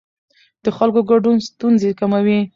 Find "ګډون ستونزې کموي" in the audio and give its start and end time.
1.09-2.39